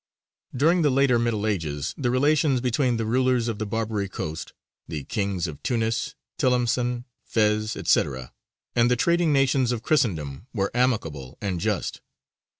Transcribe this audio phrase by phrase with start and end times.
[0.55, 4.51] During the later Middle Ages the relations between the rulers of the Barbary coast
[4.87, 8.03] the kings of Tunis, Tilimsān, Fez, &c.
[8.75, 12.01] and the trading nations of Christendom were amicable and just.